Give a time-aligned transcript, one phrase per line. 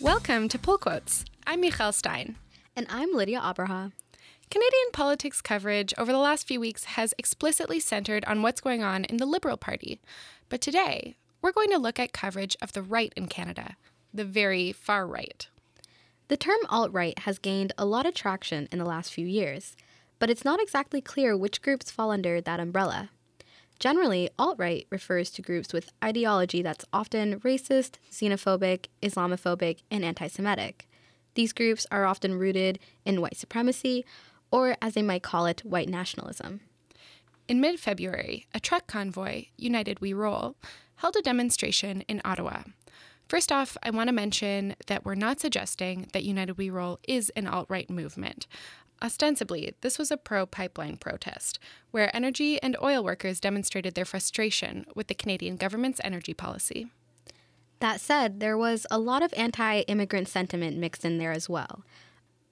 [0.00, 1.24] Welcome to Pull Quotes.
[1.44, 2.36] I'm Michal Stein.
[2.76, 3.90] And I'm Lidia Abraha.
[4.48, 9.04] Canadian politics coverage over the last few weeks has explicitly centered on what's going on
[9.06, 9.98] in the Liberal Party.
[10.48, 13.74] But today, we're going to look at coverage of the right in Canada,
[14.14, 15.48] the very far right.
[16.28, 19.76] The term alt right has gained a lot of traction in the last few years,
[20.20, 23.10] but it's not exactly clear which groups fall under that umbrella.
[23.78, 30.26] Generally, alt right refers to groups with ideology that's often racist, xenophobic, Islamophobic, and anti
[30.26, 30.88] Semitic.
[31.34, 34.04] These groups are often rooted in white supremacy,
[34.50, 36.60] or as they might call it, white nationalism.
[37.46, 40.56] In mid February, a truck convoy, United We Roll,
[40.96, 42.64] held a demonstration in Ottawa.
[43.28, 47.30] First off, I want to mention that we're not suggesting that United We Roll is
[47.36, 48.46] an alt right movement.
[49.00, 51.60] Ostensibly, this was a pro pipeline protest,
[51.92, 56.88] where energy and oil workers demonstrated their frustration with the Canadian government's energy policy.
[57.80, 61.84] That said, there was a lot of anti immigrant sentiment mixed in there as well.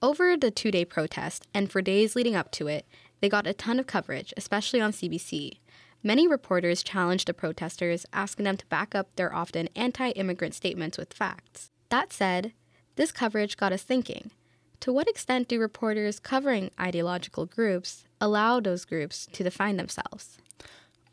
[0.01, 2.85] Over the two day protest, and for days leading up to it,
[3.19, 5.57] they got a ton of coverage, especially on CBC.
[6.01, 10.97] Many reporters challenged the protesters, asking them to back up their often anti immigrant statements
[10.97, 11.71] with facts.
[11.89, 12.53] That said,
[12.95, 14.31] this coverage got us thinking
[14.79, 20.37] to what extent do reporters covering ideological groups allow those groups to define themselves?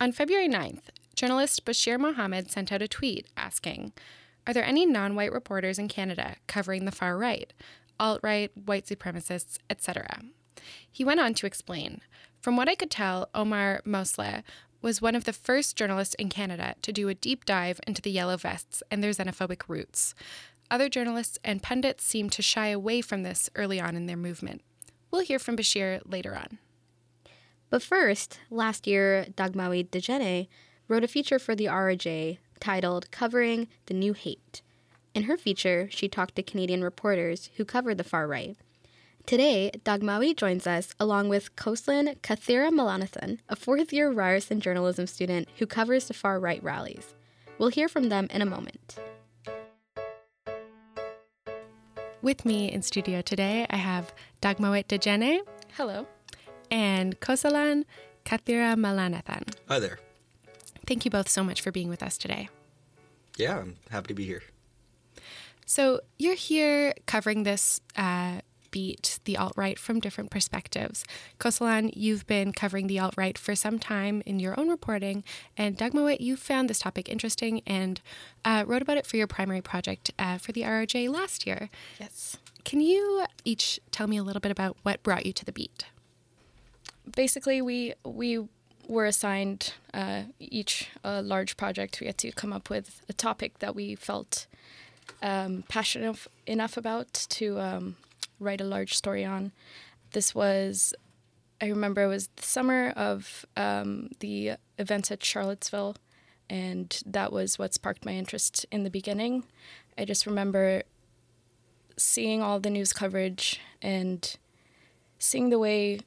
[0.01, 0.83] On February 9th,
[1.15, 3.93] journalist Bashir Mohamed sent out a tweet asking
[4.47, 7.53] Are there any non white reporters in Canada covering the far right,
[7.99, 10.23] alt right, white supremacists, etc.?
[10.91, 12.01] He went on to explain
[12.41, 14.43] From what I could tell, Omar Mosleh
[14.85, 18.11] was one of the first journalists in Canada to do a deep dive into the
[18.11, 20.15] yellow vests and their xenophobic roots.
[20.71, 24.63] Other journalists and pundits seemed to shy away from this early on in their movement.
[25.11, 26.59] We'll hear from Bashir later on.
[27.71, 30.49] But first, last year, Dagmawit Dejene
[30.89, 34.63] wrote a feature for the RJ titled Covering the New Hate.
[35.15, 38.57] In her feature, she talked to Canadian reporters who covered the far right.
[39.27, 45.67] Today, Dagmawit joins us along with Kosalan Kathiramalanathan, a fourth year Ryerson journalism student who
[45.67, 47.15] covers the far right rallies.
[47.59, 48.99] We'll hear from them in a moment.
[52.25, 55.41] With me in studio today, I have Dagmawit Dejene.
[55.77, 56.07] Hello.
[56.71, 57.85] And Kosalan
[58.25, 59.55] Kathiramalanathan.
[59.69, 59.99] Hi there.
[60.87, 62.49] Thank you both so much for being with us today.
[63.37, 64.43] Yeah, I'm happy to be here.
[65.67, 68.41] So, you're here covering this uh,
[68.75, 71.05] beat, the alt right, from different perspectives.
[71.39, 75.23] Kosalan, you've been covering the alt right for some time in your own reporting,
[75.57, 78.01] and Dagmawit, you found this topic interesting and
[78.45, 81.71] uh, wrote about it for your primary project uh, for the RRJ last year.
[82.01, 82.37] Yes.
[82.65, 85.85] Can you each tell me a little bit about what brought you to the beat?
[87.15, 88.49] Basically, we we
[88.89, 92.01] were assigned uh, each a large project.
[92.01, 94.49] We had to come up with a topic that we felt
[95.23, 97.97] um, passionate enough about to um,
[98.39, 99.53] write a large story on.
[100.13, 100.95] This was,
[101.61, 105.97] I remember it was the summer of um, the events at Charlottesville,
[106.49, 109.45] and that was what sparked my interest in the beginning.
[109.97, 110.83] I just remember
[111.97, 114.37] seeing all the news coverage and
[115.19, 116.01] seeing the way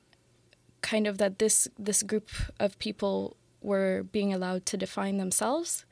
[0.82, 2.30] kind of that this this group
[2.60, 5.86] of people were being allowed to define themselves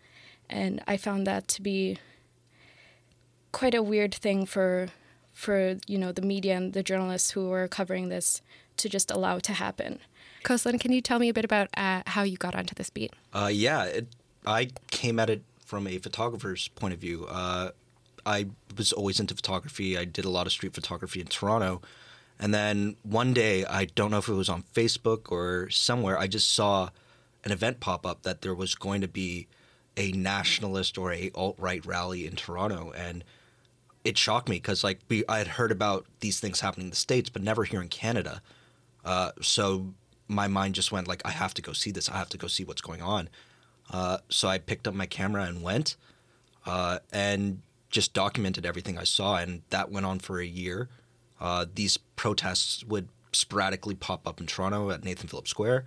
[0.50, 1.98] and I found that to be
[3.52, 4.90] quite a weird thing for
[5.36, 8.42] for you know the media and the journalists who were covering this
[8.78, 10.00] to just allow it to happen.
[10.44, 13.14] Kosalan, can you tell me a bit about uh, how you got onto this beat?
[13.34, 14.08] Uh, yeah, it,
[14.46, 17.26] I came at it from a photographer's point of view.
[17.30, 17.72] Uh,
[18.26, 18.48] I
[18.78, 19.98] was always into photography.
[19.98, 21.82] I did a lot of street photography in Toronto.
[22.40, 26.28] And then one day, I don't know if it was on Facebook or somewhere, I
[26.28, 26.90] just saw
[27.44, 29.48] an event pop up that there was going to be
[29.98, 32.92] a nationalist or a alt right rally in Toronto.
[32.96, 33.24] And
[34.06, 36.96] it shocked me because like we I had heard about these things happening in the
[36.96, 38.42] states, but never here in Canada.
[39.04, 39.94] Uh, so
[40.28, 42.10] my mind just went like, I have to go see this.
[42.10, 43.30] I have to go see what's going on.
[43.92, 45.96] Uh, so I picked up my camera and went,
[46.66, 50.90] uh, and just documented everything I saw, and that went on for a year.
[51.40, 55.86] Uh, these protests would sporadically pop up in Toronto at Nathan Phillips Square,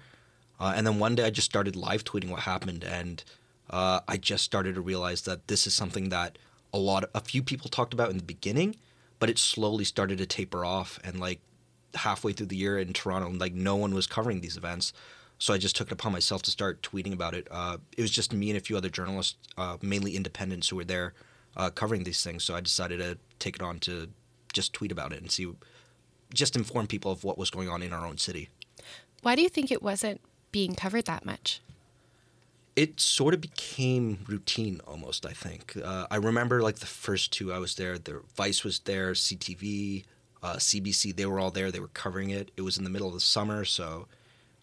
[0.60, 3.24] uh, and then one day I just started live tweeting what happened, and
[3.68, 6.38] uh, I just started to realize that this is something that
[6.72, 8.76] a lot of, a few people talked about in the beginning,
[9.18, 11.40] but it slowly started to taper off and like
[11.94, 14.92] halfway through the year in Toronto, like no one was covering these events.
[15.38, 17.46] So I just took it upon myself to start tweeting about it.
[17.50, 20.84] Uh, it was just me and a few other journalists, uh, mainly independents, who were
[20.84, 21.14] there
[21.56, 22.44] uh, covering these things.
[22.44, 24.08] So I decided to take it on to
[24.52, 25.50] just tweet about it and see,
[26.34, 28.48] just inform people of what was going on in our own city.
[29.22, 31.60] Why do you think it wasn't being covered that much?
[32.78, 35.26] It sort of became routine almost.
[35.26, 37.98] I think uh, I remember like the first two I was there.
[37.98, 40.04] The Vice was there, CTV,
[40.44, 41.16] uh, CBC.
[41.16, 41.72] They were all there.
[41.72, 42.52] They were covering it.
[42.56, 44.06] It was in the middle of the summer, so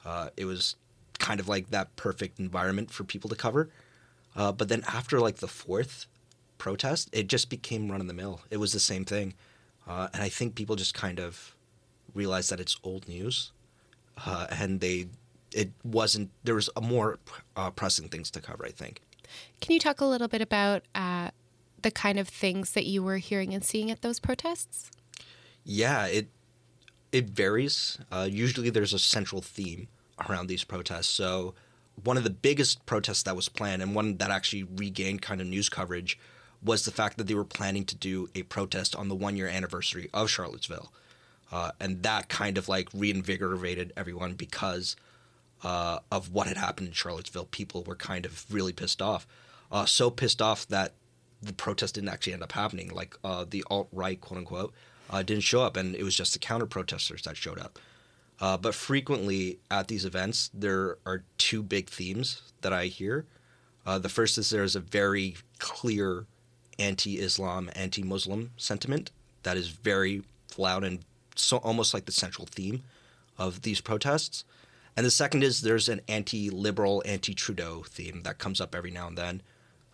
[0.06, 0.77] uh, it was
[1.19, 3.69] kind of like that perfect environment for people to cover.
[4.33, 6.06] Uh, but then after like the fourth
[6.57, 8.39] protest, it just became run of the mill.
[8.50, 9.33] It was the same thing,
[9.89, 11.53] uh, and I think people just kind of
[12.13, 13.51] realized that it's old news,
[14.25, 15.07] uh, and they
[15.56, 17.18] it wasn't there was a more
[17.56, 18.66] uh, pressing things to cover.
[18.66, 19.02] I think.
[19.62, 21.30] Can you talk a little bit about uh,
[21.81, 24.92] the kind of things that you were hearing and seeing at those protests?
[25.63, 26.28] Yeah, it
[27.12, 27.98] it varies.
[28.12, 29.88] Uh, usually, there's a central theme
[30.30, 31.07] around these protests.
[31.07, 31.56] So,
[32.04, 35.48] one of the biggest protests that was planned, and one that actually regained kind of
[35.48, 36.19] news coverage,
[36.62, 39.48] was the fact that they were planning to do a protest on the one year
[39.48, 40.92] anniversary of Charlottesville.
[41.51, 44.96] Uh, and that kind of like reinvigorated everyone because
[45.65, 47.45] uh, of what had happened in Charlottesville.
[47.45, 49.25] People were kind of really pissed off.
[49.71, 50.94] Uh, so pissed off that
[51.41, 52.89] the protest didn't actually end up happening.
[52.89, 54.73] Like uh, the alt right, quote unquote,
[55.09, 57.79] uh, didn't show up, and it was just the counter protesters that showed up.
[58.39, 63.25] Uh, but frequently at these events, there are two big themes that I hear.
[63.88, 66.27] Uh, the first is there's a very clear
[66.77, 69.09] anti Islam, anti Muslim sentiment
[69.41, 70.21] that is very
[70.57, 71.00] loud and
[71.35, 72.83] so almost like the central theme
[73.38, 74.44] of these protests.
[74.97, 78.92] And the second is there's an anti liberal, anti Trudeau theme that comes up every
[78.92, 79.42] now and then.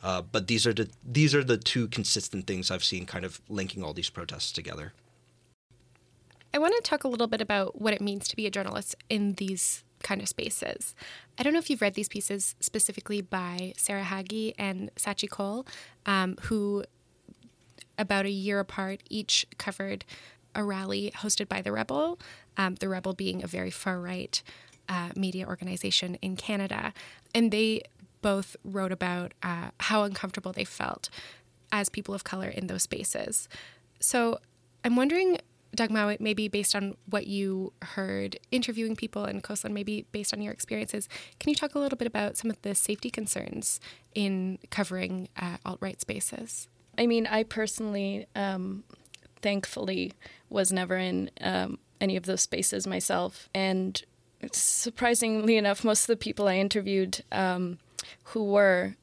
[0.04, 3.42] Uh, but these are the these are the two consistent things I've seen kind of
[3.50, 4.94] linking all these protests together.
[6.54, 8.96] I want to talk a little bit about what it means to be a journalist
[9.10, 10.96] in these kind of spaces.
[11.38, 15.66] I don't know if you've read these pieces specifically by Sarah Hagi and Scaachi Koul,
[16.06, 16.84] um, who
[17.98, 20.04] about a year apart each covered
[20.54, 22.20] a rally hosted by the Rebel,
[22.58, 24.42] um, the Rebel being a very far right
[24.92, 26.94] uh, media organization in Canada.
[27.34, 27.84] And they
[28.22, 31.10] both wrote about uh, how uncomfortable they felt
[31.72, 33.48] as people of color in those spaces.
[34.00, 34.40] So
[34.84, 35.38] I'm wondering
[35.76, 40.52] Dagmawit, maybe based on what you heard interviewing people in Kosalan, maybe based on your
[40.52, 41.08] experiences,
[41.40, 43.80] can you talk a little bit about some of the safety concerns
[44.14, 46.68] in covering uh, alt right spaces?
[46.98, 48.84] I mean, I personally, um,
[49.42, 50.12] thankfully,
[50.50, 53.48] was never in um, any of those spaces myself.
[53.56, 54.04] And
[54.52, 57.80] surprisingly enough, most of the people I interviewed um,
[58.26, 58.96] who were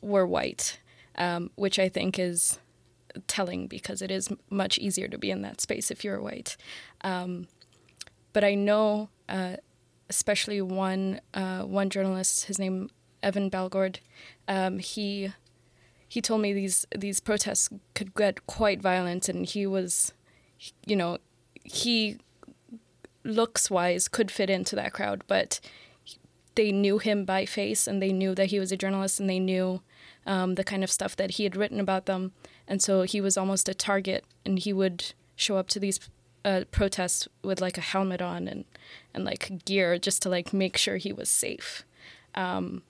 [0.00, 0.80] were white,
[1.16, 2.58] um, which I think is
[3.26, 6.56] telling because it is much easier to be in that space if you're white.
[7.02, 7.46] Um,
[8.32, 9.56] but I know, uh,
[10.08, 12.90] especially one uh, one journalist, his name
[13.22, 14.00] Evan Balgord,
[14.48, 15.32] um, he
[16.08, 20.12] he told me these these protests could get quite violent, and he was,
[20.86, 21.18] you know,
[21.64, 22.18] he
[23.24, 25.60] looks wise could fit into that crowd, but
[26.54, 29.38] they knew him by face and they knew that he was a journalist and they
[29.38, 29.80] knew
[30.26, 32.32] um, the kind of stuff that he had written about them.
[32.68, 35.98] And so he was almost a target and he would show up to these
[36.44, 38.64] uh, protests with like a helmet on and,
[39.14, 41.84] and like gear just to like make sure he was safe.
[42.34, 42.82] Um,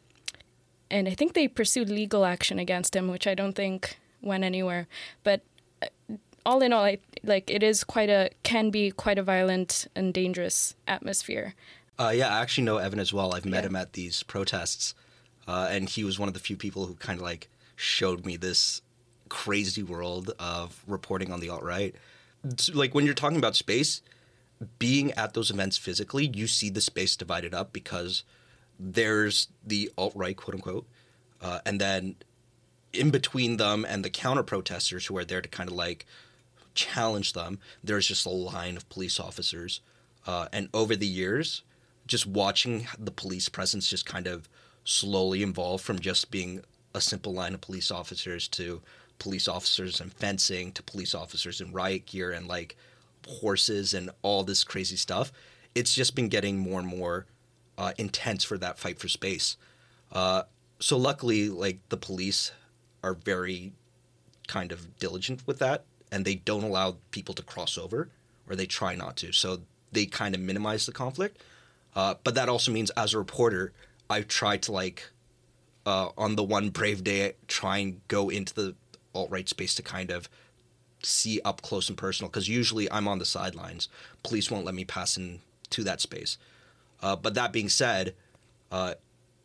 [0.91, 4.89] and I think they pursued legal action against him, which I don't think went anywhere.
[5.25, 5.43] But
[6.45, 10.13] all in all, I, like it is quite a can be quite a violent and
[10.13, 11.55] dangerous atmosphere.
[11.99, 13.35] Uh, yeah, I actually know Evan as well.
[13.35, 13.69] I've met yeah.
[13.69, 14.95] him at these protests,
[15.47, 18.37] uh, and he was one of the few people who kind of like showed me
[18.37, 18.83] this
[19.29, 21.95] crazy world of reporting on the alt right.
[22.73, 24.03] Like when you're talking about space,
[24.79, 28.25] being at those events physically, you see the space divided up because
[28.79, 30.87] there's the alt right, quote unquote,
[31.41, 32.17] uh, and then
[32.93, 36.07] in between them and the counter protesters who are there to kind of like
[36.75, 39.81] challenge them, there's just a line of police officers.
[40.27, 41.63] Uh, and over the years,
[42.07, 44.49] just watching the police presence just kind of
[44.85, 46.63] slowly evolve from just being
[46.95, 48.83] a simple line of police officers to
[49.19, 52.77] police officers and fencing to police officers in riot gear and like
[53.27, 55.33] horses and all this crazy stuff.
[55.75, 57.27] It's just been getting more and more
[57.79, 59.57] uh, intense for that fight for space.
[60.11, 60.43] Uh,
[60.81, 62.53] so luckily, like the police
[63.03, 63.73] are very
[64.49, 68.11] kind of diligent with that and they don't allow people to cross over,
[68.49, 69.33] or they try not to.
[69.33, 71.43] So they kind of minimize the conflict.
[71.97, 73.73] Uh, but that also means, as a reporter,
[74.09, 75.11] I try to like,
[75.87, 78.75] uh, on the one brave day, try and go into the
[79.15, 80.29] alt right space to kind of
[81.03, 82.31] see up close and personal.
[82.31, 83.89] Because usually I'm on the sidelines.
[84.23, 86.37] Police won't let me pass into that space.
[87.03, 88.15] Uh, but that being said,
[88.71, 88.95] uh,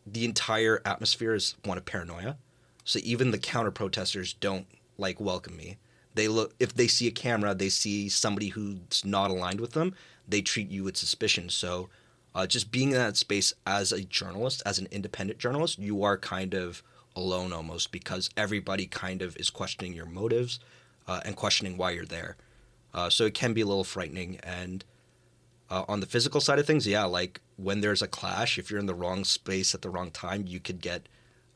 [0.06, 2.38] the entire atmosphere is one of paranoia.
[2.84, 5.78] So even the counter protesters don't like welcome me
[6.18, 9.96] they look if they see a camera, they see somebody who's not aligned with them,
[10.28, 11.50] they treat you with suspicion.
[11.50, 11.90] So
[12.36, 16.18] uh, just being in that space as a journalist, as an independent journalist, you are
[16.18, 16.84] kind of
[17.16, 20.60] alone almost because everybody kind of is questioning your motives
[21.08, 22.36] uh, and questioning why you're there.
[22.94, 24.40] Uh, so it can be a little frightening.
[24.44, 24.86] And
[25.70, 28.80] uh, on the physical side of things, yeah, like when there's a clash, if you're
[28.80, 31.10] in the wrong space at the wrong time, you could get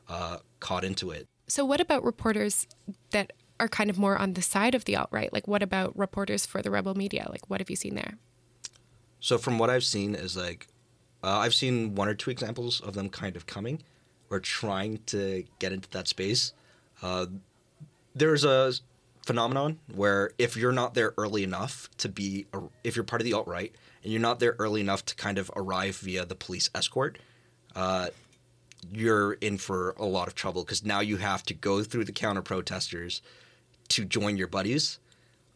[0.08, 1.28] uh, caught into it.
[1.46, 2.66] So, what about reporters
[3.10, 5.32] that are kind of more on the side of the alt right?
[5.32, 7.26] Like, what about reporters for the rebel media?
[7.30, 8.18] Like, what have you seen there?
[9.20, 10.66] So, from what I've seen, is like
[11.22, 13.82] uh, I've seen one or two examples of them kind of coming
[14.30, 16.52] or trying to get into that space.
[17.02, 17.26] Uh,
[18.14, 18.72] there's a
[19.24, 23.24] phenomenon where if you're not there early enough to be, a, if you're part of
[23.24, 26.34] the alt right and you're not there early enough to kind of arrive via the
[26.34, 27.18] police escort,
[27.76, 28.08] uh,
[28.90, 32.12] you're in for a lot of trouble because now you have to go through the
[32.12, 33.22] counter protesters
[33.88, 34.98] to join your buddies,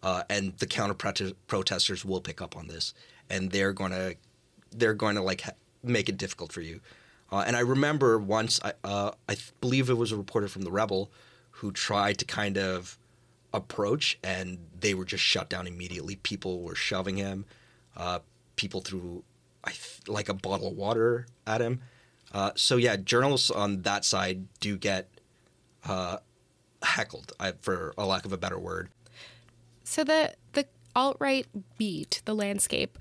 [0.02, 0.94] uh, and the counter
[1.46, 2.94] protesters will pick up on this,
[3.30, 4.16] and they're going to
[4.72, 5.52] they're going to like ha-
[5.82, 6.80] make it difficult for you.
[7.30, 10.62] Uh, and I remember once, I, uh, I th- believe it was a reporter from
[10.62, 11.10] the Rebel
[11.50, 12.98] who tried to kind of
[13.52, 16.16] approach, and they were just shut down immediately.
[16.16, 17.44] People were shoving him.
[17.96, 18.20] Uh,
[18.56, 19.24] people threw
[19.66, 21.80] th- like a bottle of water at him.
[22.32, 25.08] Uh, so yeah, journalists on that side do get
[25.84, 26.18] uh,
[26.86, 28.88] heckled, for a lack of a better word.
[29.84, 31.46] So the the alt right
[31.78, 32.98] beat, the landscape,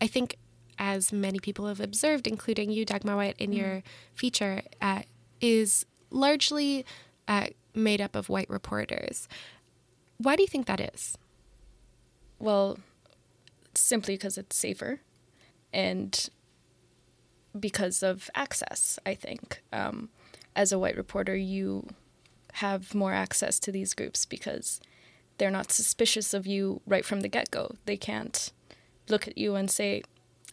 [0.00, 0.36] I think
[0.78, 3.56] as many people have observed, including you, Dagmawit, in mm.
[3.56, 3.82] your
[4.14, 5.02] feature, uh,
[5.40, 6.84] is largely
[7.26, 9.28] uh, made up of white reporters.
[10.18, 11.16] Why do you think that is?
[12.38, 12.78] Well,
[13.74, 15.00] simply because it's safer
[15.72, 16.30] and
[17.58, 19.62] because of access, I think.
[19.72, 20.10] Um,
[20.54, 21.86] as a white reporter, you
[22.58, 24.80] have more access to these groups because
[25.38, 27.74] they're not suspicious of you right from the get go.
[27.86, 28.52] They can't
[29.08, 30.02] look at you and say,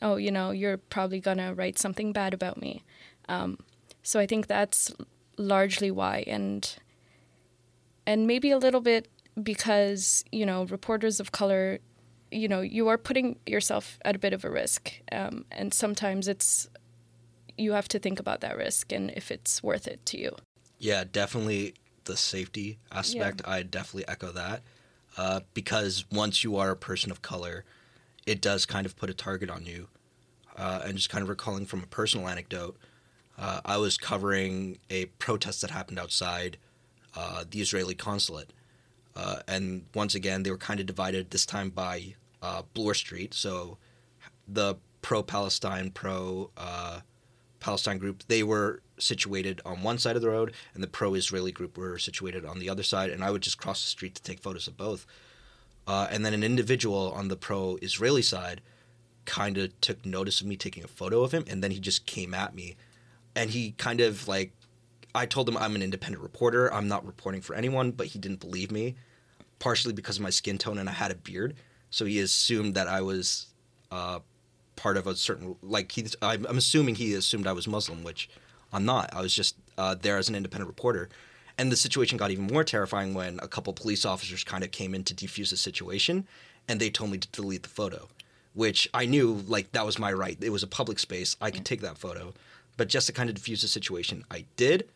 [0.02, 2.84] oh, you know, you're probably going to write something bad about me.
[3.28, 3.58] Um,
[4.04, 4.94] so I think that's
[5.38, 6.24] largely why.
[6.28, 6.76] And,
[8.06, 9.08] and maybe a little bit
[9.42, 11.80] because, you know, reporters of color,
[12.32, 14.94] you know, you are putting yourself at a bit of a risk.
[15.12, 16.70] Um, and sometimes it's,
[17.58, 20.36] you have to think about that risk and if it's worth it to you.
[20.78, 21.74] Yeah, definitely
[22.06, 23.42] the safety aspect.
[23.44, 23.54] Yeah.
[23.54, 24.62] I definitely echo that.
[25.18, 27.64] Uh, because once you are a person of color,
[28.26, 29.88] it does kind of put a target on you.
[30.58, 32.78] Uh, and just kind of recalling from a personal anecdote,
[33.38, 36.58] uh, I was covering a protest that happened outside
[37.16, 38.52] uh, the Israeli consulate.
[39.16, 43.34] Uh, and once again, they were kind of divided this time by uh, Bloor Street.
[43.34, 43.78] So
[44.48, 47.02] the pro Palestine, pro uh,
[47.66, 51.52] Palestine group, they were situated on one side of the road, and the pro Israeli
[51.52, 53.10] group were situated on the other side.
[53.10, 55.08] And I would just cross the street to take photos of both.
[55.88, 58.62] Uh, and then an individual on the pro Israeli side
[59.26, 62.06] kind of took notice of me taking a photo of him, and then he just
[62.06, 62.76] came at me.
[63.36, 64.54] And he kind of like,
[65.16, 68.42] I told him I'm an independent reporter, I'm not reporting for anyone, but he didn't
[68.42, 68.94] believe me,
[69.58, 71.56] partially because of my skin tone and I had a beard.
[71.90, 73.48] So he assumed that I was
[73.90, 74.20] uh,
[74.76, 78.30] part of a certain, like, he, I'm, I'm assuming he assumed I was Muslim, which
[78.74, 79.14] I'm not.
[79.14, 81.10] I was just uh, there as an independent reporter.
[81.58, 84.94] And the situation got even more terrifying when a couple police officers kind of came
[84.94, 86.28] in to defuse the situation
[86.68, 88.08] and they told me to delete the photo,
[88.54, 90.38] which I knew like that was my right.
[90.42, 91.36] It was a public space.
[91.40, 92.34] I could take that photo.
[92.78, 94.90] But just to kind of defuse the situation, I did.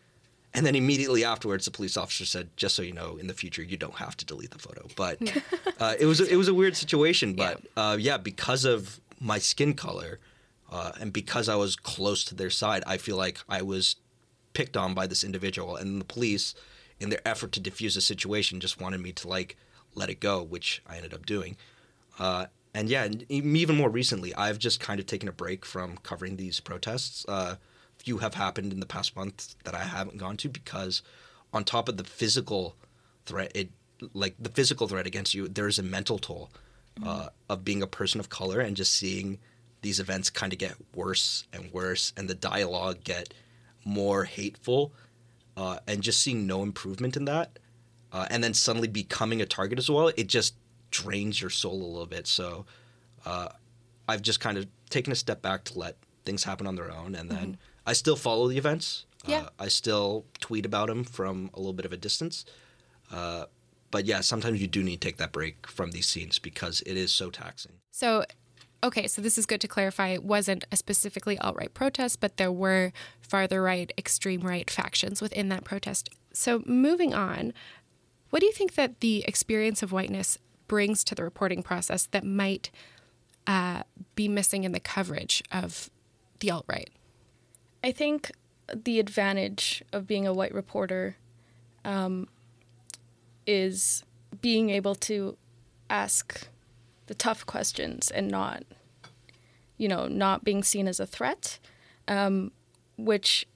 [0.53, 3.61] And then immediately afterwards, the police officer said, "Just so you know, in the future,
[3.61, 5.21] you don't have to delete the photo." But
[5.79, 7.35] uh, it was a, it was a weird situation.
[7.35, 10.19] But yeah, uh, yeah because of my skin color,
[10.71, 13.95] uh, and because I was close to their side, I feel like I was
[14.53, 16.55] picked on by this individual, and the police,
[16.99, 19.57] in their effort to defuse the situation, just wanted me to like
[19.95, 21.57] let it go, which I ended up doing.
[22.17, 26.35] Uh, and yeah, even more recently, I've just kind of taken a break from covering
[26.35, 27.25] these protests.
[27.27, 27.55] Uh,
[27.97, 31.01] few have happened in the past month that I haven't gone to because,
[31.51, 32.75] on top of the physical
[33.25, 33.69] threat, it
[34.13, 36.49] like the physical threat against you, there is a mental toll
[37.05, 39.39] uh, of being a person of color and just seeing
[39.81, 43.33] these events kind of get worse and worse, and the dialogue get
[43.85, 44.91] more hateful,
[45.55, 47.59] uh, and just seeing no improvement in that,
[48.11, 50.55] uh, and then suddenly becoming a target as well, it just
[50.91, 52.27] drains your soul a little bit.
[52.27, 52.65] So
[53.25, 53.49] uh,
[54.07, 57.15] I've just kind of taken a step back to let things happen on their own,
[57.15, 57.61] and then mm-hmm.
[57.85, 59.05] I still follow the events.
[59.25, 59.41] Yeah.
[59.41, 62.45] Uh, I still tweet about them from a little bit of a distance.
[63.91, 66.95] But yeah, sometimes you do need to take that break from these scenes because it
[66.95, 67.73] is so taxing.
[67.91, 68.25] So
[68.83, 70.09] okay, so this is good to clarify.
[70.09, 72.91] It wasn't a specifically alt right protest, but there were
[73.21, 76.09] farther right, extreme right factions within that protest.
[76.33, 77.53] So moving on,
[78.29, 82.23] what do you think that the experience of whiteness brings to the reporting process that
[82.23, 82.69] might
[83.47, 83.83] uh,
[84.15, 85.89] be missing in the coverage of
[86.39, 86.89] the alt right?
[87.83, 88.31] I think
[88.73, 91.17] the advantage of being a white reporter
[91.83, 92.27] um,
[93.49, 94.03] is
[94.41, 95.37] being able to
[95.89, 96.47] ask
[97.07, 98.63] the tough questions and not,
[99.77, 101.57] you know, not being seen as a threat,
[102.07, 102.51] um,
[102.97, 103.47] which,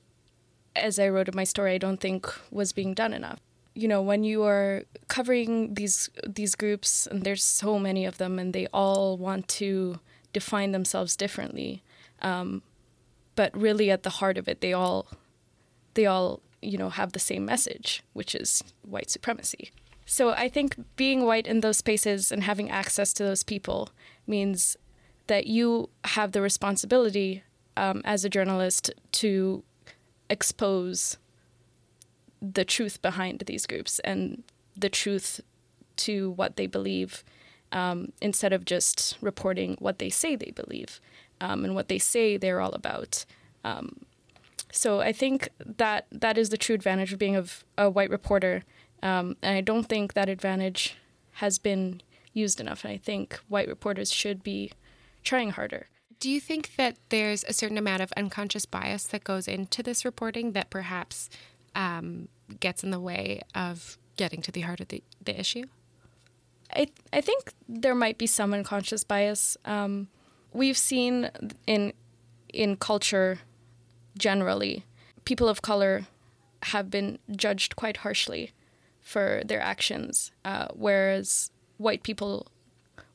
[0.75, 3.39] as I wrote in my story, I don't think was being done enough.
[3.75, 8.39] You know, when you are covering these these groups, and there's so many of them,
[8.39, 9.99] and they all want to
[10.31, 11.83] define themselves differently.
[12.21, 12.63] Um,
[13.35, 15.07] but really at the heart of it they all
[15.93, 19.71] they all you know have the same message which is white supremacy
[20.05, 23.89] so i think being white in those spaces and having access to those people
[24.27, 24.77] means
[25.27, 27.43] that you have the responsibility
[27.77, 29.63] um, as a journalist to
[30.29, 31.17] expose
[32.41, 34.43] the truth behind these groups and
[34.75, 35.39] the truth
[35.95, 37.23] to what they believe
[37.71, 40.99] um, instead of just reporting what they say they believe
[41.41, 43.25] um, and what they say they're all about.
[43.63, 44.05] Um,
[44.71, 47.45] so I think that that is the true advantage of being a,
[47.77, 48.63] a white reporter,
[49.03, 50.95] um, and I don't think that advantage
[51.33, 52.83] has been used enough.
[52.83, 54.71] And I think white reporters should be
[55.23, 55.87] trying harder.
[56.19, 60.05] Do you think that there's a certain amount of unconscious bias that goes into this
[60.05, 61.29] reporting that perhaps
[61.75, 62.29] um,
[62.61, 65.65] gets in the way of getting to the heart of the, the issue?
[66.73, 69.57] I I think there might be some unconscious bias.
[69.65, 70.07] Um,
[70.53, 71.29] we've seen
[71.67, 71.93] in
[72.53, 73.39] in culture
[74.17, 74.85] generally
[75.25, 76.05] people of color
[76.63, 78.53] have been judged quite harshly
[79.03, 82.47] for their actions, uh, whereas white people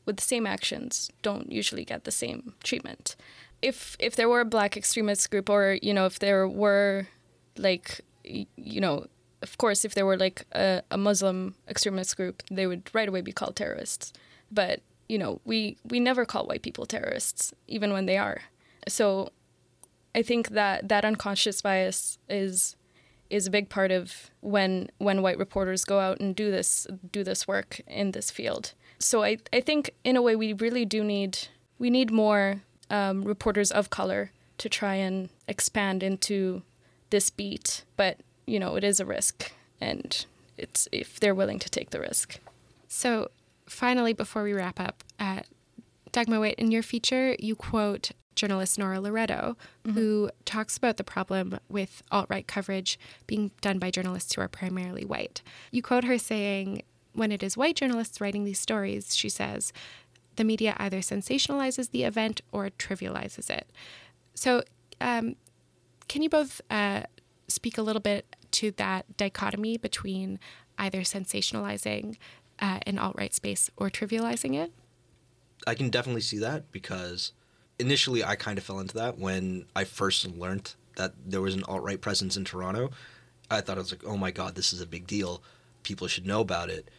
[0.05, 3.17] with the same actions don't usually get the same treatment.
[3.61, 7.09] If if there were a black extremist group, or you know, if there were
[7.57, 9.07] like you know,
[9.43, 13.21] of course, if there were like a, a Muslim extremist group, they would right away
[13.21, 14.13] be called terrorists.
[14.51, 18.43] But you know, we we never call white people terrorists, even when they are.
[18.87, 19.31] So,
[20.15, 22.77] I think that that unconscious bias is
[23.31, 27.23] is a big part of when when white reporters go out and do this do
[27.25, 28.73] this work in this field.
[28.99, 31.39] So I I think in a way we really do need
[31.79, 36.63] we need more um, reporters of color to try and expand into
[37.11, 41.71] this beat, but you know it is a risk, and it's if they're willing to
[41.71, 42.39] take the risk.
[42.89, 43.31] So
[43.67, 45.41] finally, before we wrap up, uh,
[46.13, 49.93] Dagmawit, in your feature, you quote journalist Nora Loreto, mm-hmm.
[49.93, 54.49] who talks about the problem with alt right coverage being done by journalists who are
[54.49, 55.43] primarily white.
[55.71, 59.73] You quote her saying, When it is white journalists writing these stories, she says,
[60.37, 63.69] the media either sensationalizes the event or trivializes it.
[64.35, 64.63] So,
[65.01, 65.35] um,
[66.09, 67.03] can you both uh,
[67.49, 70.39] speak a little bit to that dichotomy between
[70.79, 72.17] either sensationalizing
[72.61, 74.73] uh, an alt right space or trivializing it?
[75.67, 77.33] I can definitely see that because
[77.79, 81.65] initially I kind of fell into that when I first learned that there was an
[81.65, 82.91] alt right presence in Toronto.
[83.51, 85.43] I thought I was like, oh my god, this is a big deal.
[85.83, 86.91] People should know about it.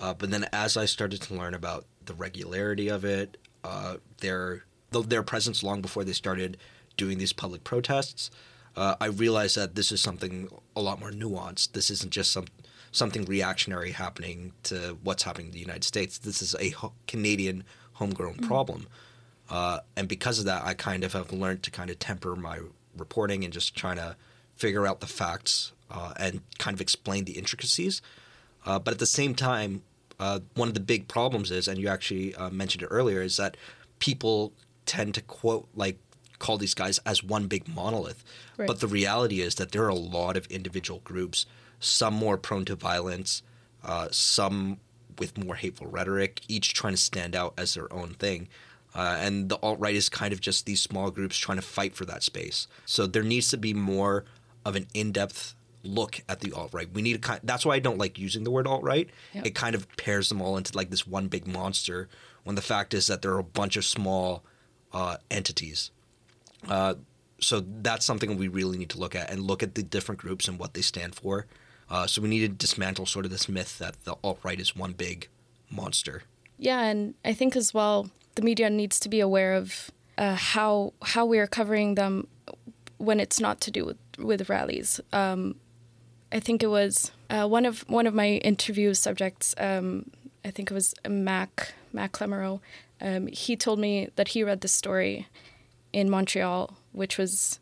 [0.00, 4.64] Uh, but then as I started to learn about the regularity of it, uh, their
[4.90, 6.56] their presence long before they started
[6.96, 8.30] doing these public protests,
[8.76, 11.72] uh, I realized that this is something a lot more nuanced.
[11.72, 12.46] This isn't just some
[12.90, 16.18] something reactionary happening to what's happening in the United States.
[16.18, 18.46] This is a ho- Canadian homegrown mm-hmm.
[18.46, 18.86] problem.
[19.50, 22.60] Uh, and because of that, I kind of have learned to kind of temper my
[22.96, 24.16] reporting and just trying to
[24.56, 28.02] figure out the facts uh, and kind of explain the intricacies.
[28.66, 29.82] Uh, but at the same time,
[30.20, 33.36] uh, one of the big problems is, and you actually uh, mentioned it earlier, is
[33.36, 33.56] that
[33.98, 34.52] people
[34.84, 35.98] tend to quote like
[36.38, 38.24] call these guys as one big monolith.
[38.56, 38.66] Right.
[38.66, 41.46] But the reality is that there are a lot of individual groups
[41.80, 43.42] some more prone to violence,
[43.84, 44.78] uh, some
[45.18, 48.48] with more hateful rhetoric, each trying to stand out as their own thing.
[48.94, 51.94] Uh, and the alt right is kind of just these small groups trying to fight
[51.94, 52.66] for that space.
[52.86, 54.24] So there needs to be more
[54.64, 56.92] of an in depth look at the alt right.
[56.92, 57.40] We need a kind.
[57.44, 59.08] That's why I don't like using the word alt right.
[59.34, 59.46] Yep.
[59.46, 62.08] It kind of pairs them all into like this one big monster.
[62.44, 64.42] When the fact is that there are a bunch of small
[64.92, 65.90] uh, entities.
[66.66, 66.94] Uh,
[67.40, 70.48] so that's something we really need to look at and look at the different groups
[70.48, 71.46] and what they stand for.
[71.90, 74.74] Uh, so we need to dismantle sort of this myth that the alt right is
[74.74, 75.28] one big
[75.70, 76.22] monster.
[76.58, 80.92] Yeah, and I think as well the media needs to be aware of uh, how
[81.02, 82.28] how we are covering them
[82.98, 85.00] when it's not to do with with rallies.
[85.12, 85.56] Um,
[86.30, 89.56] I think it was uh, one of one of my interview subjects.
[89.58, 90.12] Um,
[90.44, 92.60] I think it was Mac Mack Lamoureux.
[93.00, 95.26] Um, he told me that he read the story
[95.92, 97.58] in Montreal, which was,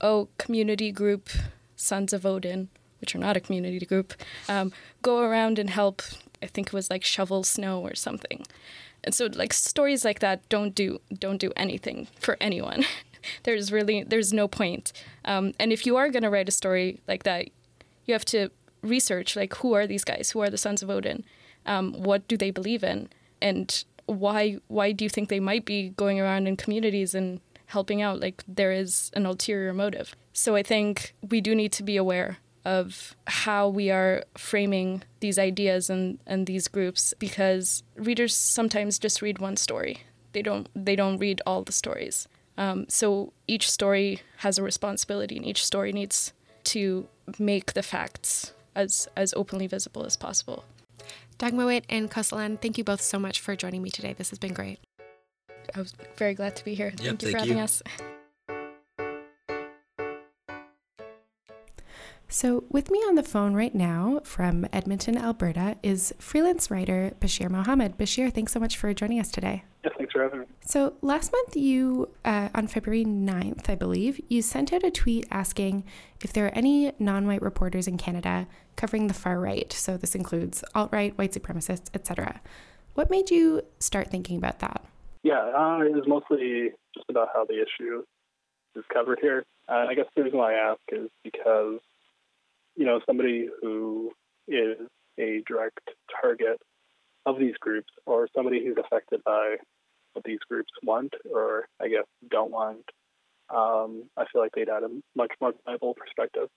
[0.00, 1.28] oh, community group
[1.76, 2.68] Sons of Odin,
[3.02, 4.14] which are not a community group,
[4.48, 6.00] um, go around and help.
[6.42, 8.44] I think it was like shovel snow or something.
[9.04, 12.84] And so like stories like that don't do don't do anything for anyone.
[13.44, 14.92] there's really there's no point.
[15.24, 17.48] Um, and if you are going to write a story like that,
[18.04, 18.50] you have to
[18.82, 20.30] research like who are these guys?
[20.30, 21.24] Who are the Sons of Odin?
[21.66, 23.08] Um, what do they believe in?
[23.40, 28.02] And why why do you think they might be going around in communities and helping
[28.02, 28.20] out?
[28.20, 30.16] Like there is an ulterior motive.
[30.32, 35.38] So I think we do need to be aware of how we are framing these
[35.38, 40.02] ideas and, and these groups because readers sometimes just read one story.
[40.32, 42.28] They don't they don't read all the stories.
[42.58, 48.52] Um, so each story has a responsibility and each story needs to make the facts
[48.76, 50.66] as as openly visible as possible.
[51.38, 54.12] Dagmawit and Kosalan, thank you both so much for joining me today.
[54.12, 54.78] This has been great.
[55.74, 56.92] I was very glad to be here.
[57.00, 57.64] Yeah, thank you for thank having you.
[57.64, 57.82] us.
[62.30, 67.48] So, with me on the phone right now from Edmonton, Alberta, is freelance writer Bashir
[67.48, 67.96] Mohamed.
[67.96, 69.64] Bashir, thanks so much for joining us today.
[69.82, 70.46] Yeah, thanks for having me.
[70.60, 75.26] So, last month, you, uh, on February 9th, I believe, you sent out a tweet
[75.30, 75.84] asking
[76.22, 79.72] if there are any non white reporters in Canada covering the far right.
[79.72, 82.42] So, this includes alt right, white supremacists, etc.
[82.92, 84.84] What made you start thinking about that?
[85.22, 88.02] Yeah, uh, it was mostly just about how the issue
[88.76, 89.44] is covered here.
[89.66, 91.80] Uh, I guess the reason why I ask is because,
[92.78, 94.12] you know, somebody who
[94.46, 94.76] is
[95.18, 95.80] a direct
[96.22, 96.58] target
[97.26, 99.56] of these groups or somebody who's affected by
[100.12, 102.84] what these groups want or, I guess, don't want,
[103.50, 106.48] um, I feel like they'd add a much more viable perspective.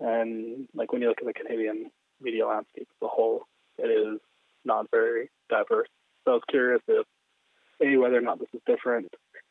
[0.00, 1.90] And, like, when you look at the Canadian
[2.20, 3.44] media landscape as a whole,
[3.78, 4.18] it is
[4.64, 5.88] not very diverse.
[6.24, 7.06] So I was curious if
[7.80, 9.08] a whether or not this is different,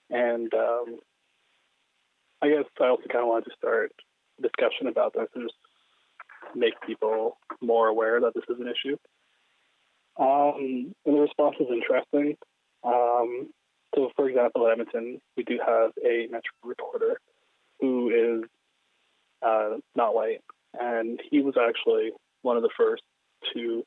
[0.09, 0.99] and um,
[2.41, 3.91] I guess I also kind of wanted to start
[4.41, 5.55] discussion about this and just
[6.55, 8.97] make people more aware that this is an issue.
[10.19, 12.37] Um, and the response is interesting.
[12.83, 13.49] Um,
[13.95, 17.19] so, for example, at Edmonton, we do have a Metro reporter
[17.79, 18.49] who is
[19.45, 20.41] uh, not white,
[20.79, 23.03] and he was actually one of the first
[23.53, 23.83] to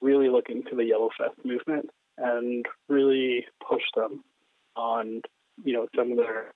[0.00, 4.22] really look into the Yellow Vest movement and really push them
[4.76, 5.22] on,
[5.64, 6.52] you know, some of their,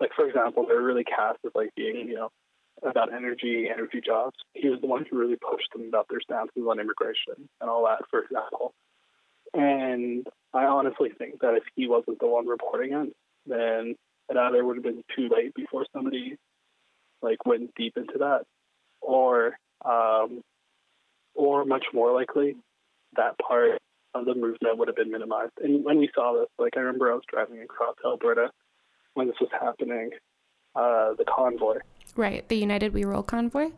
[0.00, 2.30] like for example, they're really cast as like being, you know,
[2.82, 4.36] about energy, energy jobs.
[4.54, 7.84] He was the one who really pushed them about their stances on immigration and all
[7.84, 8.74] that, for example.
[9.54, 13.14] And I honestly think that if he wasn't the one reporting it,
[13.46, 13.94] then
[14.28, 16.36] it either would have been too late before somebody
[17.22, 18.42] like went deep into that,
[19.00, 20.42] or um,
[21.34, 22.56] or much more likely,
[23.16, 23.80] that part
[24.14, 25.52] of the movement would have been minimized.
[25.62, 28.50] And when we saw this, like I remember I was driving across Alberta
[29.14, 30.10] when this was happening,
[30.74, 31.78] uh, the convoy.
[32.16, 33.70] Right, the United We Roll convoy?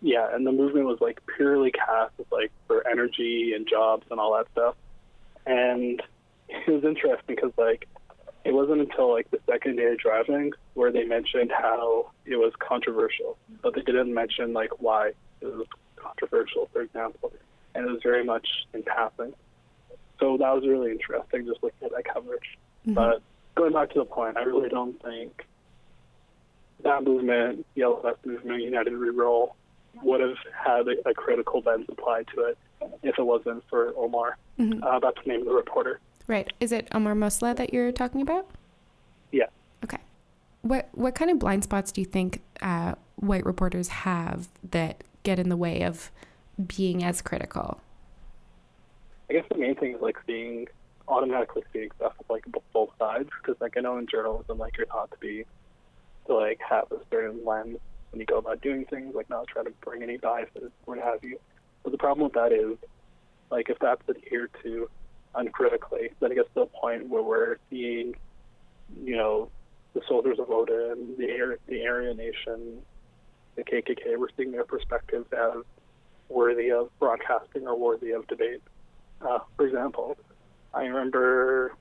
[0.00, 4.20] Yeah, and the movement was like purely cast as like for energy and jobs and
[4.20, 4.74] all that stuff.
[5.46, 6.02] And
[6.48, 7.88] it was interesting because like
[8.44, 12.52] it wasn't until like the second day of driving where they mentioned how it was
[12.58, 17.32] controversial, but they didn't mention like why it was controversial, for example.
[17.74, 19.32] And it was very much in passing.
[20.20, 22.58] So that was really interesting, just looking at that coverage.
[22.86, 22.94] Mm-hmm.
[22.94, 23.22] But
[23.54, 25.46] going back to the point, I really don't think
[26.84, 29.56] that movement, Yellow Vest movement, United We Roll,
[30.02, 32.58] would have had a, a critical lens applied to it
[33.02, 34.36] if it wasn't for Omar.
[34.58, 36.00] Uh, that's the name of the reporter.
[36.26, 36.52] Right.
[36.60, 38.48] Is it Omar Mosleh that you're talking about?
[39.32, 39.46] Yeah.
[39.84, 39.98] Okay.
[40.62, 45.38] What what kind of blind spots do you think uh, white reporters have that get
[45.38, 46.10] in the way of
[46.66, 47.80] being as critical?
[49.28, 50.66] I guess the main thing is like seeing
[51.08, 55.10] automatically seeing stuff like both sides because like I know in journalism like you're taught
[55.10, 55.44] to be
[56.26, 57.78] to like have a certain lens
[58.10, 60.98] when you go about doing things like not try to bring any biases or what
[60.98, 61.38] have you.
[61.82, 62.78] But the problem with that is
[63.50, 64.88] like if that's adhered to
[65.34, 68.14] uncritically, then it gets to the point where we're seeing,
[69.02, 69.50] you know,
[69.94, 72.78] the soldiers of Odin, the the Aryan Nation,
[73.56, 75.62] the KKK, we're seeing their perspectives as
[76.28, 78.62] worthy of broadcasting or worthy of debate.
[79.20, 80.16] Uh, for example,
[80.72, 81.74] I remember.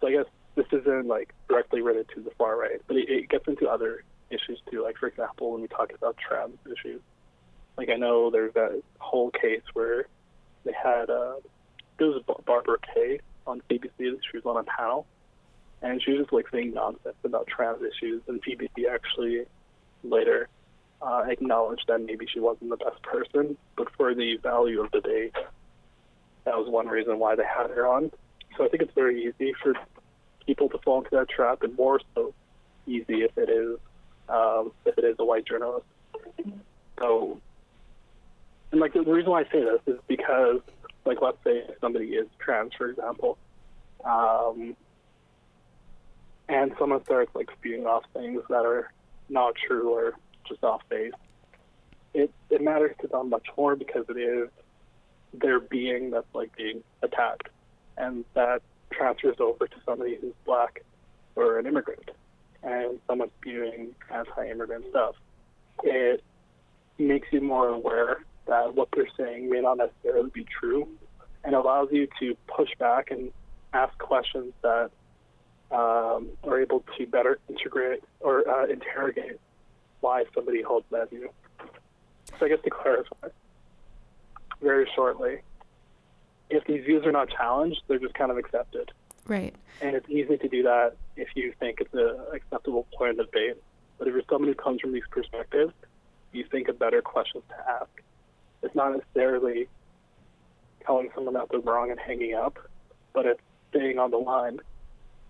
[0.00, 3.28] So I guess this isn't like directly related to the far right, but it, it
[3.28, 4.82] gets into other issues too.
[4.82, 7.00] Like for example, when we talk about trans issues,
[7.76, 10.06] like I know there's that whole case where
[10.64, 11.34] they had uh,
[11.98, 13.90] it was Bar- Barbara Kay on CBC.
[13.98, 15.06] She was on a panel,
[15.82, 19.44] and she was just like saying nonsense about trans issues, and CBC actually
[20.02, 20.48] later
[21.00, 25.00] uh, acknowledged that maybe she wasn't the best person, but for the value of the
[25.00, 25.30] day,
[26.44, 28.10] that was one reason why they had her on.
[28.56, 29.74] So I think it's very easy for
[30.48, 32.32] people to fall into that trap, and more so
[32.86, 33.78] easy if it is
[34.30, 35.86] um, if it is a white journalist.
[36.98, 37.38] So,
[38.72, 40.60] and like the reason why I say this is because,
[41.04, 43.36] like, let's say somebody is trans, for example,
[44.04, 44.74] um,
[46.48, 48.90] and someone starts like spewing off things that are
[49.28, 50.14] not true or
[50.48, 51.12] just off base,
[52.14, 54.48] it it matters to them much more because it is
[55.34, 57.50] their being that's like being attacked,
[57.98, 60.84] and that transfers over to somebody who's black
[61.36, 62.10] or an immigrant,
[62.62, 65.14] and someone spewing anti-immigrant stuff.
[65.84, 66.22] It
[66.98, 70.88] makes you more aware that what they're saying may not necessarily be true,
[71.44, 73.30] and allows you to push back and
[73.72, 74.90] ask questions that
[75.70, 79.38] um, are able to better integrate or uh, interrogate
[80.00, 81.30] why somebody holds that view.
[82.38, 83.28] So I guess to clarify,
[84.60, 85.42] very shortly,
[86.50, 88.90] if these views are not challenged, they're just kind of accepted.
[89.26, 89.54] Right.
[89.80, 93.56] And it's easy to do that if you think it's an acceptable point of debate.
[93.98, 95.72] But if you're someone who comes from these perspectives,
[96.32, 97.90] you think of better questions to ask.
[98.62, 99.68] It's not necessarily
[100.84, 102.58] telling someone that they're wrong and hanging up,
[103.12, 104.60] but it's staying on the line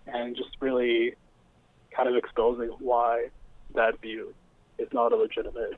[0.07, 1.15] and just really
[1.91, 3.27] kind of exposing why
[3.75, 4.33] that view
[4.77, 5.73] is not a legitimate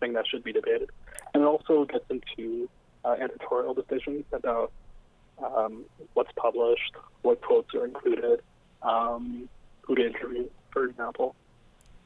[0.00, 0.90] thing that should be debated.
[1.32, 2.68] And it also gets into
[3.04, 4.72] uh, editorial decisions about
[5.42, 8.40] um, what's published, what quotes are included,
[8.82, 9.48] um,
[9.82, 11.34] who to interview, for example.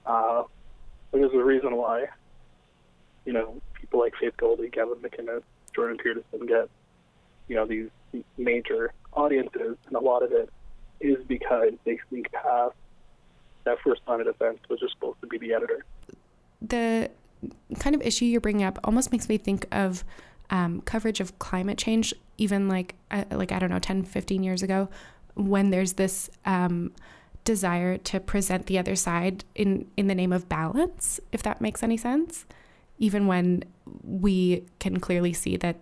[0.06, 0.44] Uh,
[1.12, 2.06] there's a reason why,
[3.24, 5.42] you know, people like Faith Goldy, Gavin McInnes,
[5.74, 6.68] Jordan Peterson get,
[7.48, 7.88] you know, these
[8.36, 10.50] major audiences, and a lot of it
[11.00, 12.74] is because they sneak past
[13.64, 15.84] that first line of defense, which is supposed to be the editor.
[16.60, 17.10] The
[17.78, 20.04] kind of issue you're bringing up almost makes me think of
[20.50, 24.62] um, coverage of climate change, even like uh, like I don't know, 10, 15 years
[24.62, 24.88] ago,
[25.34, 26.92] when there's this um,
[27.44, 31.82] desire to present the other side in in the name of balance, if that makes
[31.82, 32.46] any sense,
[32.98, 33.64] even when
[34.02, 35.76] we can clearly see that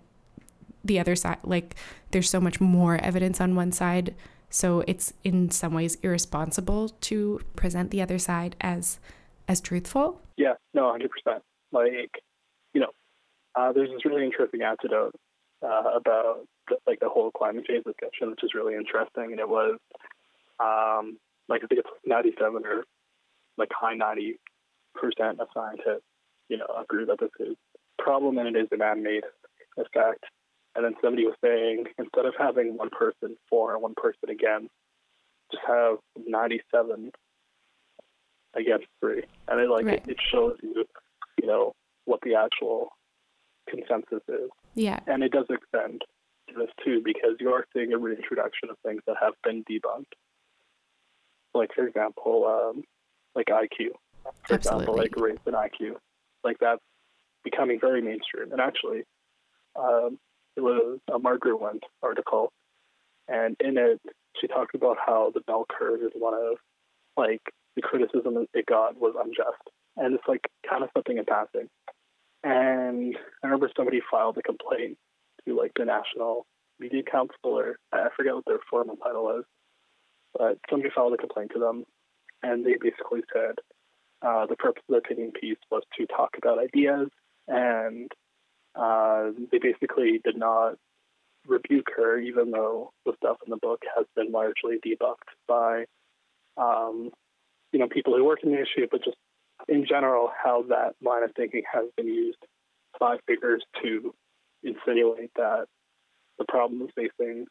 [0.85, 1.75] the other side, like
[2.11, 4.15] there's so much more evidence on one side.
[4.49, 8.99] So it's in some ways irresponsible to present the other side as
[9.49, 10.21] as truthful.
[10.37, 11.43] Yeah, no, hundred percent.
[11.73, 12.23] Like,
[13.57, 15.15] uh, there's this really interesting antidote
[15.63, 19.49] uh, about the, like the whole climate change discussion, which is really interesting, and it
[19.49, 19.79] was
[20.61, 22.85] um, like I think it's 97 or
[23.57, 24.39] like high 90
[24.95, 26.05] percent of scientists,
[26.49, 27.57] you know, agree that this is
[27.99, 29.25] a problem and it is a man-made
[29.77, 30.25] effect.
[30.75, 34.71] And then somebody was saying instead of having one person for and one person against,
[35.51, 37.11] just have 97
[38.55, 40.03] against three, and it like Right.
[40.07, 40.85] it, it shows you,
[41.41, 41.73] you know,
[42.05, 42.96] what the actual
[43.69, 45.01] consensus is, Yeah.
[45.07, 46.03] and it does extend
[46.49, 50.13] to this too because you are seeing a reintroduction of things that have been debunked.
[51.55, 52.85] Like for example, um,
[53.35, 53.91] like IQ,
[54.47, 55.97] for example, like race and IQ,
[56.45, 56.83] like that's
[57.45, 58.53] becoming very mainstream.
[58.53, 59.05] And actually,
[59.75, 60.19] um,
[60.57, 62.53] it was a Margaret Wente article,
[63.29, 64.01] and in it
[64.41, 66.59] she talked about how the bell curve is one of
[67.17, 67.41] like
[67.75, 69.63] the criticism it got was unjust,
[69.97, 71.69] and it's like kind of something in passing.
[72.47, 74.99] And I remember somebody filed a complaint
[75.45, 76.47] to like the National
[76.79, 79.45] Media Council, or I forget what their formal title was,
[80.33, 81.83] but somebody filed a complaint to them,
[82.45, 83.57] and they basically said
[84.23, 87.09] uh, the purpose of the opinion piece was to talk about ideas,
[87.49, 88.13] and
[88.77, 90.75] uh, they basically did not
[91.49, 95.85] rebuke her, even though the stuff in the book has been largely debunked by,
[96.57, 97.11] um,
[97.73, 99.17] you know, people who work in the issue, but just
[99.69, 102.39] in general, how that line of thinking has been used
[102.99, 104.15] by figures to
[104.63, 105.67] insinuate that
[106.39, 107.47] the problems facing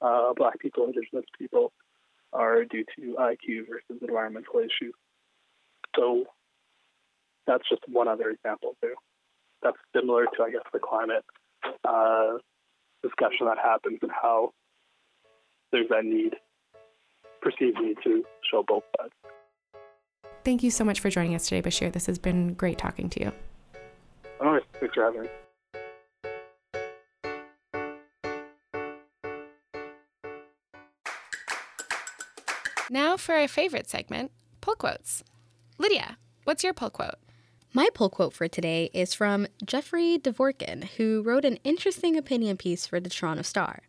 [0.00, 1.72] uh, Black people, Indigenous people,
[2.32, 4.94] are due to IQ versus environmental issues.
[5.96, 6.24] So
[7.46, 8.94] that's just one other example too.
[9.62, 11.24] That's similar to, I guess, the climate
[11.86, 12.38] uh,
[13.02, 14.52] discussion that happens and how
[15.72, 16.34] there's that need,
[17.42, 19.12] perceived need to show both sides.
[20.44, 21.92] Thank you so much for joining us today, Bashir.
[21.92, 23.32] This has been great talking to you.
[24.40, 25.28] Oh, All right, thanks for having me.
[32.92, 35.22] Now for our favorite segment, pull quotes.
[35.78, 37.14] Lidia, what's your pull quote?
[37.72, 42.86] My pull quote for today is from Jeffrey Dvorkin, who wrote an interesting opinion piece
[42.86, 43.82] for the Toronto Star.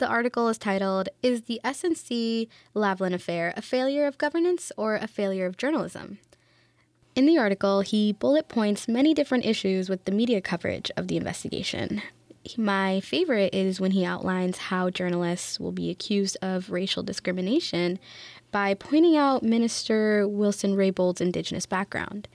[0.00, 5.06] The article is titled, Is the SNC Lavalin affair a failure of governance or a
[5.06, 6.16] failure of journalism?
[7.14, 11.18] In the article, he bullet points many different issues with the media coverage of the
[11.18, 12.00] investigation.
[12.56, 17.98] My favorite is when he outlines how journalists will be accused of racial discrimination
[18.50, 22.26] by pointing out Minister Wilson Raybould's Indigenous background.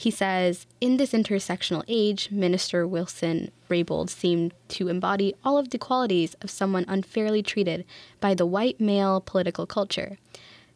[0.00, 5.76] He says, in this intersectional age, Minister Wilson Raybould seemed to embody all of the
[5.76, 7.84] qualities of someone unfairly treated
[8.18, 10.16] by the white male political culture.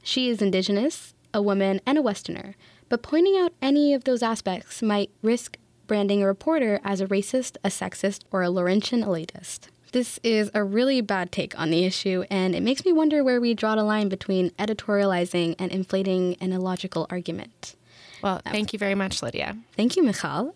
[0.03, 2.55] She is Indigenous, a woman, and a Westerner,
[2.91, 5.57] but pointing out any of those aspects might risk
[5.87, 9.69] branding a reporter as a racist, a sexist, or a Laurentian elitist.
[9.93, 13.41] This is a really bad take on the issue, and it makes me wonder where
[13.41, 17.75] we draw the line between editorializing and inflating an illogical argument.
[18.23, 19.57] Well, thank you very much, Lidia.
[19.77, 20.55] Thank you, Michal.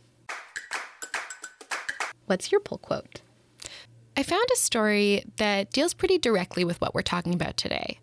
[2.27, 3.21] What's your pull quote?
[4.17, 8.01] I found a story that deals pretty directly with what we're talking about today.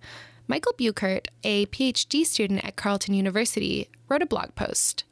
[0.47, 5.03] Michael Buchert, a PhD student at Carleton University, wrote a blog post.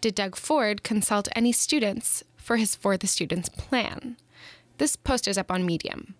[0.00, 4.16] Did Doug Ford consult any students for his For the Students plan?
[4.78, 6.15] This post is up on Medium.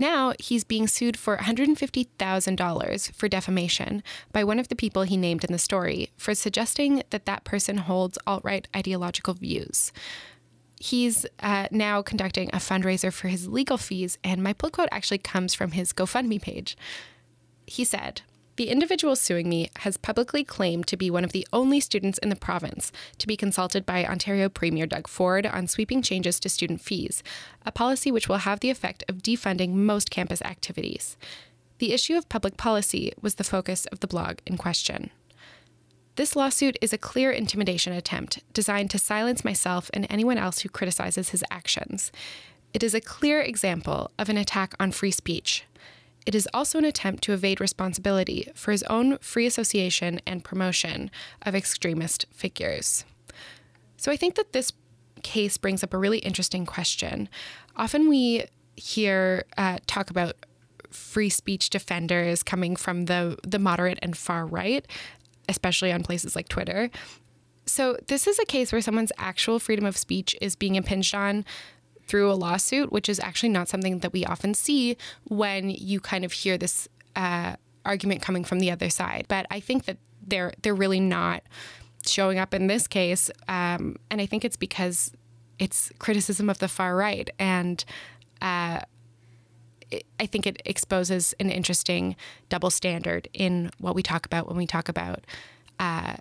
[0.00, 5.44] Now he's being sued for $150,000 for defamation by one of the people he named
[5.44, 9.92] in the story for suggesting that that person holds alt right ideological views
[10.80, 15.18] he's uh, now conducting a fundraiser for his legal fees, and my pull quote actually
[15.18, 16.74] comes from his GoFundMe page.
[17.66, 18.22] He said,
[18.60, 22.28] the individual suing me has publicly claimed to be one of the only students in
[22.28, 26.82] the province to be consulted by Ontario Premier Doug Ford on sweeping changes to student
[26.82, 27.22] fees,
[27.64, 31.16] a policy which will have the effect of defunding most campus activities.
[31.78, 35.08] The issue of public policy was the focus of the blog in question.
[36.16, 40.68] This lawsuit is a clear intimidation attempt designed to silence myself and anyone else who
[40.68, 42.12] criticizes his actions.
[42.74, 45.64] It is a clear example of an attack on free speech.
[46.26, 51.10] It is also an attempt to evade responsibility for his own free association and promotion
[51.42, 53.04] of extremist figures.
[53.96, 54.72] So I think that this
[55.22, 57.28] case brings up a really interesting question.
[57.76, 58.44] Often we
[58.76, 60.34] hear uh, talk about
[60.90, 64.84] free speech defenders coming from the the moderate and far right
[65.50, 66.90] especially on places like Twitter.
[67.66, 71.44] So, this is a case where someone's actual freedom of speech is being impinged on
[72.10, 74.96] through a lawsuit, which is actually not something that we often see
[75.28, 79.26] when you kind of hear this uh, argument coming from the other side.
[79.28, 79.96] But I think that
[80.26, 81.44] they're they're really not
[82.04, 85.12] showing up in this case, um, and I think it's because
[85.60, 87.84] it's criticism of the far right, and
[88.42, 88.80] uh,
[90.18, 92.16] I think it exposes an interesting
[92.48, 95.24] double standard in what we talk about when we talk about
[95.78, 96.16] uh,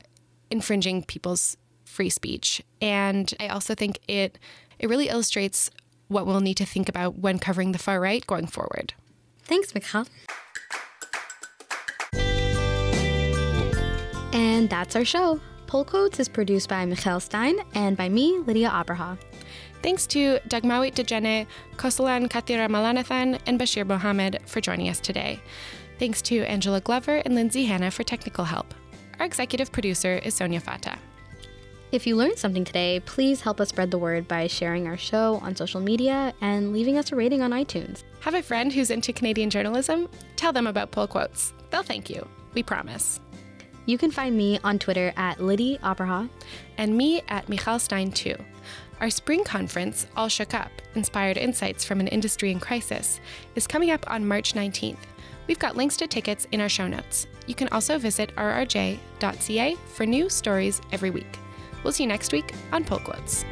[0.52, 2.62] infringing people's free speech.
[2.80, 4.38] And I also think it
[4.78, 5.71] it really illustrates
[6.10, 8.93] what we'll need to think about when covering the far right going forward.
[9.43, 10.06] Thanks, Michal.
[14.34, 15.39] And that's our show.
[15.67, 19.17] Pull Quotes is produced by Michal Stein and by me, Lidia Abraha.
[19.82, 25.39] Thanks to Dagmawit Dejene, Kosalan Kathiramalanathan, and Bashir Mohamed for joining us today.
[26.00, 28.74] Thanks to Angela Glover and Lindsay Hanna for technical help.
[29.19, 30.98] Our executive producer is Sonya Fatah.
[31.91, 35.39] If you learned something today, please help us spread the word by sharing our show
[35.41, 38.04] on social media and leaving us a rating on iTunes.
[38.19, 40.08] Have a friend who's into Canadian journalism?
[40.36, 41.52] Tell them about Pull Quotes.
[41.71, 42.28] They'll thank you.
[42.54, 43.19] We promise.
[43.88, 46.30] You can find me on Twitter at Liddy Abraha.
[46.78, 48.36] And me at Michal Stein too.
[49.02, 53.19] Our spring conference, All Shook Up Inspired Insights from an Industry in Crisis,
[53.56, 54.99] is coming up on March 19th.
[55.47, 57.25] We've got links to tickets in our show notes.
[57.47, 61.39] You can also visit rrj.ca for new stories every week.
[61.84, 63.46] We'll see you next week on Quotes.